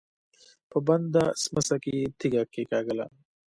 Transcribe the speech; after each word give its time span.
په 0.69 0.77
بنده 0.87 1.23
سمڅه 1.43 1.75
کې 1.83 1.91
يې 1.99 2.05
تيږه 2.19 2.43
کېکاږله. 2.53 3.05